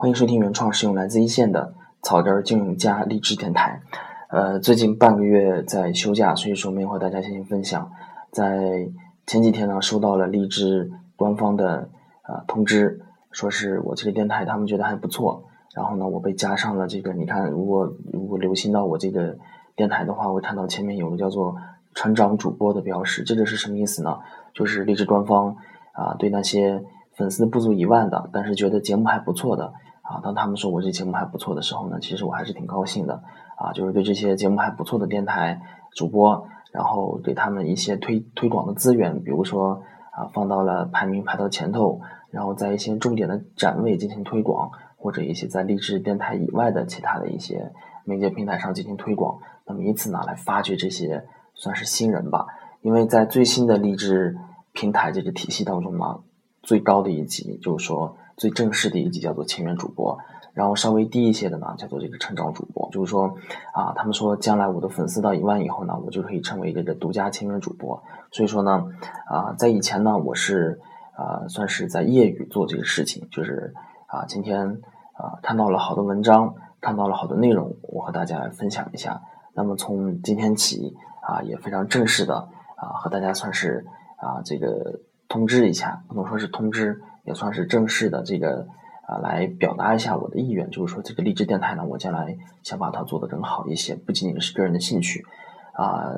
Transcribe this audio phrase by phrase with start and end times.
[0.00, 3.82] 欢迎收听原创使用来自一线的草根金融家励志电台。
[4.28, 7.90] 呃，最近半个月在休假，所以说没有和大家进行分享。
[8.30, 8.88] 在
[9.26, 11.88] 前几天呢，收到了励志官方的
[12.28, 13.00] 呃通知，
[13.32, 15.42] 说是我这个电台他们觉得还不错。
[15.74, 19.36] 然后呢，我被加上了这个，你看，如果如果留心到我这个
[19.74, 21.56] 电台的话，会看到前面有个叫做
[21.96, 23.24] “成长主播”的标识。
[23.24, 24.16] 这个是什么意思呢？
[24.54, 25.56] 就是励志官方
[25.90, 26.84] 啊，对那些
[27.16, 29.72] 粉丝不足一万的，但是觉得节目还不错的。
[30.08, 33.22] 啊，当他们说我这节目还不错的时候呢，其实我还是挺高兴的
[33.58, 35.60] 啊，就是对这些节目还不错的电台
[35.94, 39.82] 主播，然后给他们一些推推广的资源，比如说
[40.12, 47.70] 啊放到了排名排到前头，然后在一些重点的展位进行推广，或者一些在励志电台以外的其他的一些
[48.04, 52.46] 媒介平台上进行推广，那么以此呢来发掘这些算是新人吧，
[52.80, 54.38] 因为在最新的励志
[54.72, 56.20] 平台这个体系当中呢，
[56.62, 58.16] 最高的一级就是说。
[58.38, 60.16] 最正式的一级叫做签约主播，
[60.54, 63.34] 然后稍微低一些的呢叫做这个成长主播，就是说
[63.72, 68.00] 啊，他们说将来我的粉丝到一万以后呢，我就可以成为这个独家签约主播。
[68.30, 68.84] 所以说呢，
[69.26, 70.78] 啊，在以前呢，我是
[71.16, 73.74] 啊，算是在业余做这个事情，就是
[74.06, 74.80] 啊，今天
[75.14, 79.20] 啊看到了好多文章，看到了好多内容，我和大家分享一下。
[79.52, 82.36] 那么从今天起啊，也非常正式的
[82.76, 83.84] 啊，和大家算是
[84.16, 87.00] 啊这个通知一下，不能说是通知。
[87.24, 88.66] 也算是正式的这个
[89.06, 95.26] 啊，来表达一下我的意愿，就是说这个励志电台呢，我将来想把它做得更好一些，不仅仅是个人的兴趣
[95.74, 96.16] 啊，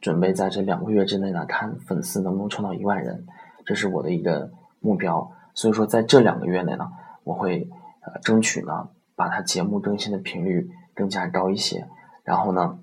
[0.00, 3.24] 准备在这两个月之内呢，看粉丝能不能冲到一万人，
[3.64, 5.30] 这是我的一个目标。
[5.54, 6.90] 所以说在这两个月内呢，
[7.22, 7.70] 我会
[8.00, 11.86] 呃争取呢，把它节目更新的频率更加高一些，
[12.24, 12.80] 然后呢，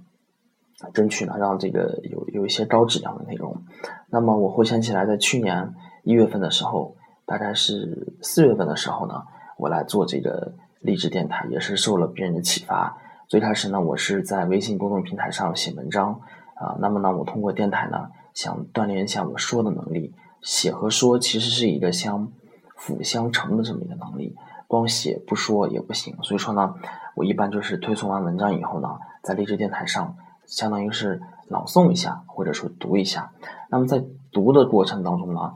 [0.93, 3.63] 争取呢让这个有有一些高质量的内容。
[4.09, 5.73] 那么我回想起来，在去年
[6.03, 6.95] 一月份的时候。
[7.27, 9.23] 大概是四月份的时候呢，
[9.57, 12.95] 我来做这个励志电台，也是受了别人的启发。
[13.27, 16.21] 最开始呢，我是在微信公众平台上写文章
[16.53, 20.13] 啊，那么呢，我通过电台呢，想锻炼一下我说的能力。
[20.43, 22.31] 写和说其实是一个相
[22.75, 24.35] 辅相成的这么一个能力，
[24.67, 26.15] 光写不说也不行。
[26.21, 26.75] 所以说呢，
[27.15, 28.89] 我一般就是推送完文章以后呢，
[29.23, 30.15] 在励志电台上，
[30.47, 33.31] 相当于是朗诵一下，或者说读一下。
[33.69, 35.53] 那么在读的过程当中呢，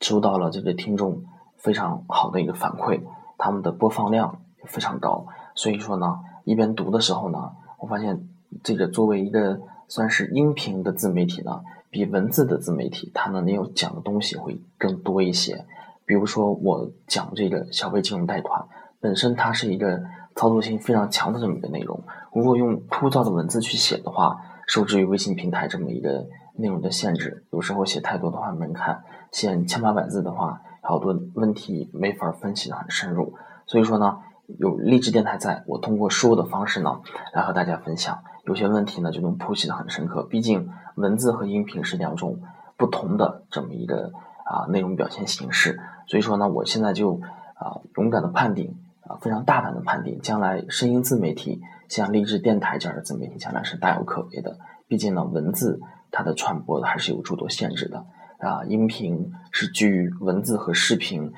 [0.00, 1.24] 收到了这个听众
[1.56, 3.00] 非常好的一个反馈，
[3.38, 8.28] 他们的播放量非常高，所以说呢，一边读的时候呢，我发现
[8.62, 15.66] 这个作为一个算是音频的自媒体呢，比文字的自媒体，它呢能有讲的东西会更多一些。
[16.04, 18.66] 比如说我讲这个消费金融贷款，
[19.00, 20.02] 本身它是一个
[20.34, 22.02] 操作性非常强的这么一个内容，
[22.32, 24.36] 如果用枯燥的文字去写的话，
[24.66, 26.26] 受制于微信平台这么一个
[26.56, 29.02] 内容的限制，有时候写太多的话门槛。
[29.32, 33.34] 写千八百字的话，好多问题没法分析的很深入。
[33.66, 34.18] 所以说呢，
[34.58, 37.00] 有励志电台在，我通过说的方式呢，
[37.32, 38.22] 来和大家分享。
[38.44, 40.24] 有些问题呢，就能剖析的很深刻。
[40.24, 42.40] 毕竟文字和音频是两种
[42.76, 44.10] 不同的这么一个
[44.44, 45.78] 啊内容表现形式。
[46.08, 47.20] 所以说呢，我现在就
[47.54, 48.76] 啊勇敢的判定
[49.10, 54.56] 啊非常大胆的判定，将来声音自媒体像励志电台这样的自媒体，将来是大有可为的。
[54.86, 55.80] 毕竟呢，文字
[56.12, 58.04] 它的传播还是有诸多限制的。
[58.38, 61.32] 啊，音频是居于文字和视频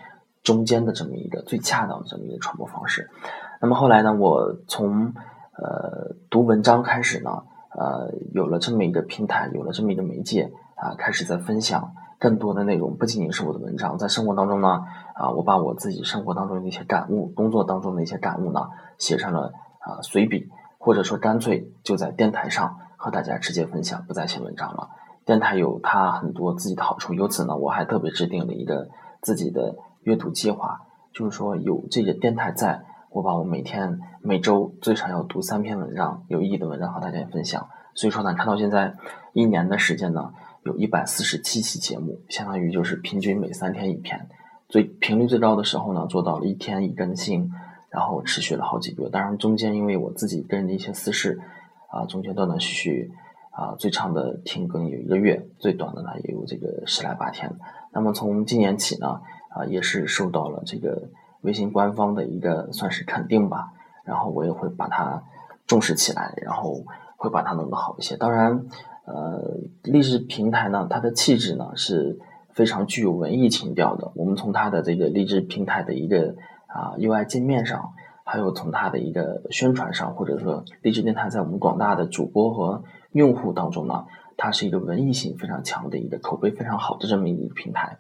[0.44, 3.10] 中间的这么一个最恰当的这么一个传播方式。
[3.60, 5.12] 那么后来呢，我从
[5.56, 7.31] 呃读文章开始呢，
[7.77, 14.82] 呃有了这么一个平台，有了这么一个媒介啊，开始在分享更多的内容，不仅仅是我的文章，在生活当中呢，
[15.15, 20.48] 啊我把我自己生活当中的一些感悟，工作当中的一些感悟呢，写上了啊随笔，
[20.78, 24.88] 或者说干脆就在电台上和大家直接分享，不再写文章了。
[25.25, 28.88] 电台有它很多自己的好处，由此呢，我还特别制定了一个
[29.21, 30.81] 自己的阅读计划，
[31.12, 37.69] 就是说有这个电台在，我把我每天每周最少要读三篇文章，有意义的文章和大家分享。
[37.94, 38.94] 所以说呢，看到现在
[39.32, 40.32] 一年的时间呢，
[40.64, 44.28] 有一百四十七期节目，相当于就是平均每三天一篇，
[44.68, 47.50] 最频率最高的时候呢，做到了一天一更新，
[47.90, 49.10] 然后持续了好几个月。
[49.10, 51.41] 当然中间因为我自己个人的一些私事，
[51.91, 53.12] 啊，中间断断续续。
[53.54, 57.54] 啊，最长的停更有一个月，最短的呢也有这个十来八天。
[57.92, 59.20] 那么从今年起呢，
[59.50, 61.10] 啊也是受到了这个
[61.42, 63.74] 微信官方的一个算是肯定吧，
[64.04, 65.22] 然后我也会把它
[65.66, 66.82] 重视起来，然后
[67.18, 68.16] 会把它弄得好一些。
[68.16, 68.65] 当然，
[69.12, 72.18] 呃，励志平台呢，它的气质呢是
[72.54, 74.10] 非常具有文艺情调的。
[74.14, 76.34] 我们从它的这个励志平台的一个
[76.66, 77.92] 啊 UI 界面上。
[78.24, 84.06] 还有从它的一个宣传上，或者说励志电台在我们广大的主播和用户当中呢，
[84.36, 87.98] 它是一个文艺性非常强的一个口碑非常好的这么一个平台，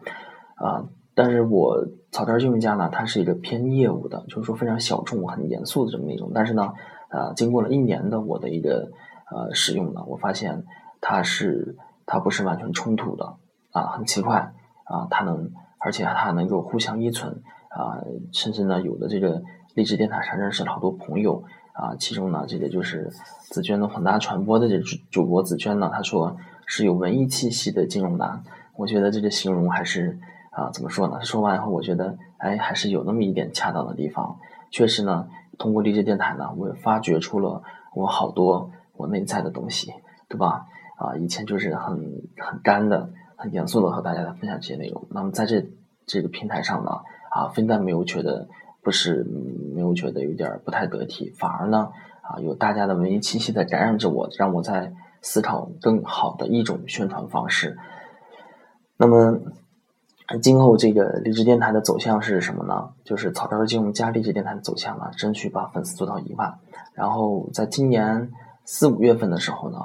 [0.54, 0.86] 啊，
[1.16, 6.30] 但是我草根金融家呢，它是一个偏业务的，就是说非常小众、很严肃的这么一种。
[6.32, 6.72] 但是呢，
[7.10, 8.92] 呃，经过了一年的我的一个
[9.28, 10.64] 呃使用呢，我发现
[11.02, 11.76] 它是
[12.06, 13.36] 它不是完全冲突的
[13.72, 14.54] 啊，很奇怪
[14.84, 18.00] 啊，它能而且它能够互相依存啊，
[18.32, 19.42] 甚至呢，有的这个
[19.74, 21.44] 励志电台上认识了好多朋友
[21.74, 23.10] 啊，其中呢，这个就是
[23.50, 28.42] 紫娟的混搭传播的这主主播紫娟呢，她说是有文艺气息的金融男，
[28.76, 30.18] 我觉得这个形容还是。
[30.54, 31.18] 啊，怎么说呢？
[31.24, 34.36] 说完以后，我觉得，哎，还是有那么一点恰当的地方。
[34.70, 35.26] 确实呢，
[35.56, 37.62] 通过励志电台呢，我也发掘出了
[37.94, 39.94] 我好多我内在的东西，
[40.28, 40.66] 对吧？
[41.02, 41.96] 啊，以前就是很
[42.38, 45.06] 很干的、很严肃的和大家来分享这些内容。
[45.10, 45.66] 那么在这
[46.06, 46.90] 这个平台上呢，
[47.30, 48.48] 啊，非但没有觉得
[48.82, 49.24] 不是
[49.74, 51.88] 没有觉得有点不太得体，反而呢，
[52.22, 57.76] 啊，有大家的文艺气息在感染着我，让我在思考更好的一种宣传方式。
[58.96, 59.40] 那么。
[60.40, 62.90] 今后这个励志电台的走向是什么呢？
[63.04, 66.54] 就是草根金融加励志电台的走向呢，争取把粉丝做到一万。
[66.94, 68.30] 然后在今年
[68.64, 69.78] 四五月份的时候呢，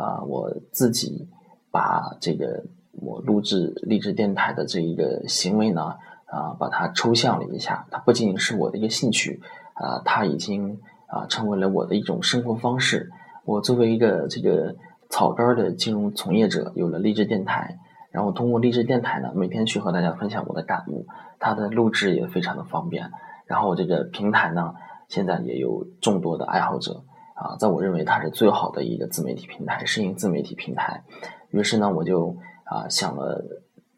[0.00, 1.28] 啊，我自己
[1.70, 5.82] 把这个我录制励志电台的这一个行为呢，
[6.24, 7.86] 啊，把它抽象了一下。
[7.90, 9.40] 它不仅仅是我的一个兴趣，
[9.74, 13.10] 啊，它已经啊成为了我的一种生活方式。
[13.44, 14.74] 我作为一个这个
[15.10, 17.78] 草根的金融从业者，有了励志电台。
[18.10, 21.06] 然后通过励志电台呢，每天去和大家分享我的感悟，
[21.38, 23.10] 它的录制也非常的方便。
[23.46, 24.74] 然后这个平台呢，
[25.08, 27.04] 现在也有众多的爱好者
[27.40, 31.02] 啊，在我认为它是最好的一个自媒体平台，适应自媒体平台。
[31.48, 33.42] 于是呢，我就啊想了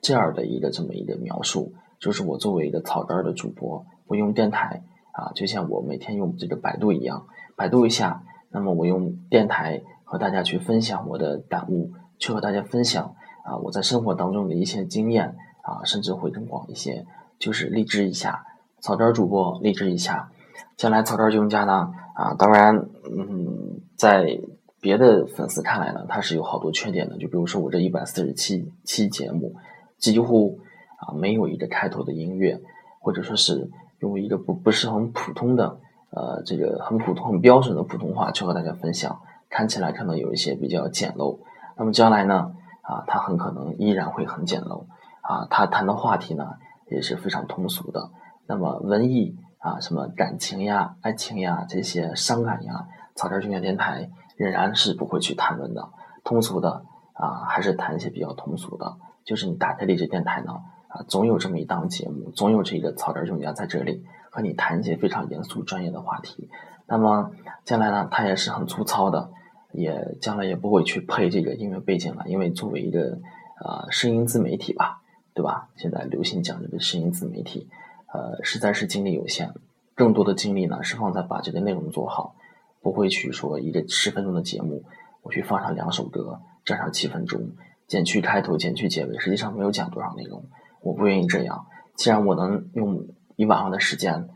[0.00, 8.22] 这样的一个这么一个描述，就是我作为一个草根的主播，我用电台啊，就像我每天用这个百度一样，百度一下，
[8.52, 11.90] 那么我用电台和大家去分享我的感悟，
[12.20, 13.16] 去和大家分享。
[13.42, 17.04] 啊，我在生活当中的一些经验啊，甚至会更广一些，
[17.40, 18.46] 就是励志一下，
[18.78, 20.30] 草根主播励志一下。
[20.76, 24.40] 将来草根金融家呢，啊，当然，嗯，在
[24.80, 27.16] 别的粉丝看来呢，他是有好多缺点的。
[27.18, 29.54] 就比如说我这一百四十七期节目，
[29.98, 30.58] 几乎
[30.96, 32.60] 啊没有一个开头的音乐，
[33.00, 33.70] 或者说是
[34.00, 35.78] 用一个不不是很普通的，
[36.10, 41.38] 呃，这个很普通很标准的普通话去和大家分享，看起来可能有一些比较简陋。
[41.76, 42.52] 那么将来呢？
[42.82, 44.86] 啊，他很可能依然会很简陋
[45.20, 46.54] 啊，他谈的话题呢
[46.90, 48.10] 也是非常通俗的。
[48.48, 55.88] 那么文艺啊，什么感情呀、爱情呀这些伤感呀，草根儿军电台仍然是不会去谈论的。
[56.24, 58.96] 通俗的啊，还是谈一些比较通俗的。
[59.24, 60.52] 就是你打开励志电台呢，
[60.88, 66.50] 啊，总有这么一档节目，总有这个草根儿军家在这里和你谈一些非常严肃专业的话题。
[66.86, 67.30] 那么
[67.64, 69.30] 将来呢，他也是很粗糙的。
[69.74, 73.18] 也将来也不会去配这个音乐背景了，因为作为一个
[73.64, 75.00] 呃声音自媒体吧，
[75.32, 75.70] 对吧？
[75.76, 77.66] 现在流行讲这个声音自媒体，
[78.12, 79.52] 呃，实在是精力有限，
[79.94, 82.36] 更多的精力呢是放在把这个内容做好，
[82.80, 84.84] 不会去说一个十分钟的节目，
[85.22, 87.40] 我去放上两首歌，占上七分钟，
[87.88, 90.44] 剪去开头，剪去结尾，实际上没有讲多少内容，
[90.82, 91.66] 我不愿意这样。
[91.96, 93.06] 既然我能用
[93.36, 94.28] 一晚上的时间，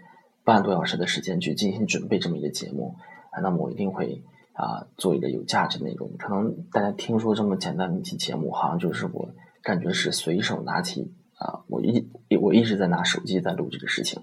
[0.44, 2.96] 半多小时的时间去进行准备这么一个节目，
[3.42, 4.22] 那么我一定会。
[4.58, 9.28] 啊，做一个有价值的内容，可能大家听说这么简单的一期节目，好像就是我
[9.62, 12.08] 感觉是随手拿起啊，我一
[12.40, 14.22] 我一直在拿手机在录这个事情，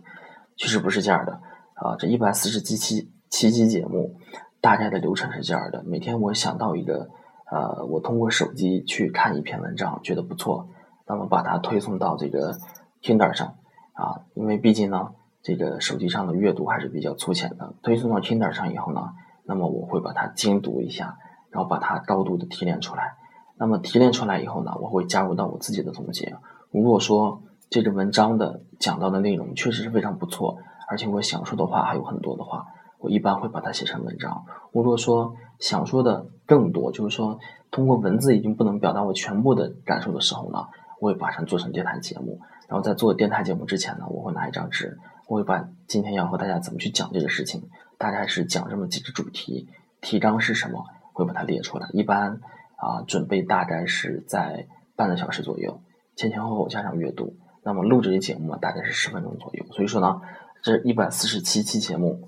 [0.57, 1.41] 其实不是这样的
[1.75, 1.95] 啊。
[1.97, 4.15] 这一百四十七期七期节目，
[4.61, 7.09] 大概的流程是这样的：每天我想到一个，
[7.51, 10.67] 呃，我通过手机去看一篇文章，觉得不错，
[11.07, 12.57] 那么把它推送到这个
[13.01, 13.55] Kindle 上
[13.93, 19.13] 啊，因为毕竟呢，这个手机上的阅读还是比较粗浅的，推送到 Kindle 上以后呢。
[19.45, 21.17] 那么我会把它精读一下，
[21.51, 23.17] 然后把它高度的提炼出来。
[23.57, 26.37] 那么提炼出来以后呢，我会加入到我自己的总结。
[26.73, 30.57] 如果说这个文章的讲到的内容确实是非常不错，
[30.89, 32.65] 而且我想说的话还有很多的话，
[32.97, 34.43] 我一般会把它写成文章。
[34.71, 37.39] 如果说想说的更多，就是说
[37.69, 40.65] 通过文字已经不能表达我全部的感受的时候呢，
[40.99, 42.41] 我会把它做成电台节目。
[42.67, 47.69] 然后在做电台节目之前呢，我会拿一张纸，我会把今天要和大家怎么去讲这个事情。
[47.99, 49.69] 大概是讲这么几个主题，
[50.01, 51.87] 提纲是什么，会把它列出来。
[51.93, 52.39] 一般
[52.77, 54.65] 啊，准备大概是在
[54.95, 55.79] 半个小时左右，
[56.15, 57.35] 前前后后加上阅读。
[57.65, 59.65] 那么录这些节目呢，大概是十分钟左右。
[59.71, 60.21] 所以说呢，
[60.61, 62.27] 这一百四十七期节目，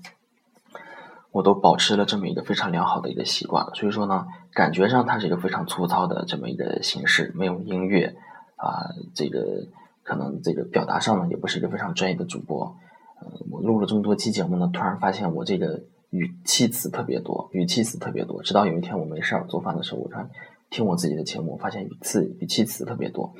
[1.30, 3.66] 我都保持了这么一个非常良好的一个习惯。
[3.74, 8.16] 所以说呢，感觉上它是一个非常粗糙的这么一个形式，没有音乐
[8.56, 9.66] 啊，这个
[10.02, 12.74] 可能这个表达上呢，也不是一个非常专业的主播。
[13.20, 18.42] 呃，我录了这么多期节目呢，突然发现我这个语气词特别多，语气词特别多。
[18.42, 20.30] 直到有一天我没事儿做饭的时候，我突然
[20.70, 23.34] 听我自己的节目，发现语词语气词特别多。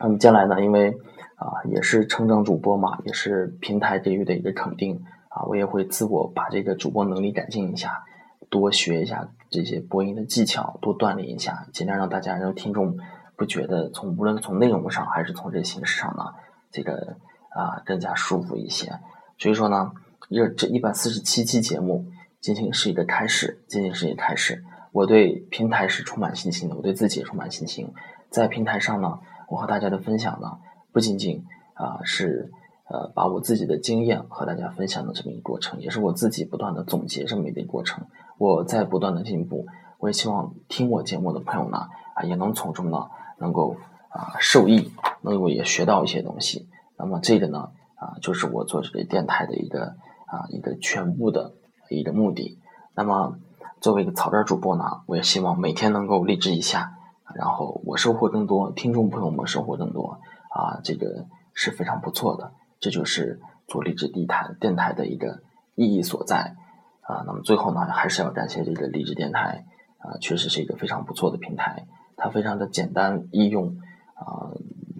[0.00, 0.90] 那么将来呢，因为
[1.36, 4.96] 啊也是成长主播嘛，也是平台给予的一个肯定
[5.28, 8.02] 啊，我也会自我把这个主播能力改进一下，
[8.48, 12.96] 多学一下这些播音的技巧，多锻炼一下，尽量让大家让听众
[13.36, 16.24] 不觉得从无论从内容上还是从这形式上呢，
[16.70, 17.16] 这个
[17.50, 18.90] 啊更加舒服一些。
[19.38, 19.92] 所以说呢，
[20.30, 22.06] 这这一百四十七期节目
[22.40, 24.64] 仅仅是一个开始，仅仅是一个开始。
[24.92, 27.92] 我对平台是充满信心的，我对自己也充满信心。
[28.28, 29.18] 在平台上呢，
[29.50, 30.58] 我和大家的分享呢，
[30.92, 32.52] 不仅仅啊是
[32.88, 38.06] 呃把我自己的经验和大家分享的这么一个过程，也是我自己不断的总结这么一个过程。
[38.38, 39.66] 我在不断的进步，
[39.98, 43.76] 我也希望听我节目的朋友呢啊也能从中呢能够
[44.08, 44.92] 啊受益，
[45.22, 46.68] 能够也学到一些东西。
[46.96, 51.52] 那么这个呢啊就是我做这个电台的一个啊一个全部的
[51.88, 52.58] 一个目的。
[52.94, 53.36] 那么。
[53.80, 56.98] 作为一个草根主播呢，我也希望每天能够励志一下，
[57.34, 60.20] 然后我收获更多，听众朋友们收获更多
[60.50, 62.52] 啊，这个是非常不错的。
[62.78, 65.42] 这就是做励志地台电台的一个
[65.74, 66.56] 意义所在
[67.02, 67.22] 啊。
[67.26, 69.64] 那么最后呢，还是要感谢这个励志电台
[69.98, 73.78] 啊，确实是一个非常不错的平台，它非常的简单易用
[74.14, 74.50] 啊。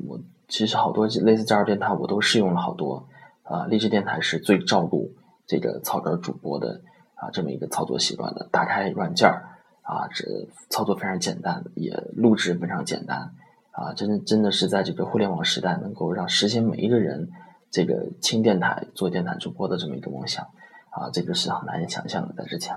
[0.07, 3.07] 我其实好多类似这样电台我都试用了好多
[3.43, 5.13] 啊，励志电台是最照顾
[5.47, 6.83] 这个草根主播的。
[7.21, 9.45] 啊，这么一个操作习惯的，打开软件儿
[9.91, 10.25] 啊，这
[10.69, 13.33] 操作非常简单，也录制非常简单
[13.73, 17.29] 啊，真的真的是在这个互联网时代，能够让实现每一个人
[17.73, 20.45] 这个轻电台、做电台主播的这么一个梦想
[20.91, 22.77] 啊，这个是很难以想象的，在之前。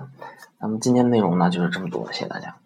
[0.58, 2.56] 那么今天的内容呢，就是这么多，谢谢大家。